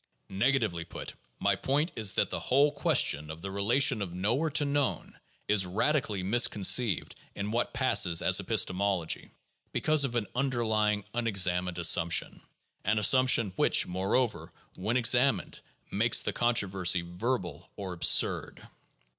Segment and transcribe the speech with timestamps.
[0.29, 4.65] Negatively put, my point is that the whole question of the relation of knower to
[4.65, 9.29] known is radically mis conceived in what passes as epistemology,
[9.71, 12.41] because of an underlying unexamined assumption,
[12.83, 15.59] an assumption which, moreover, when ex amined,
[15.91, 18.67] makes the controversy verbal or absurd.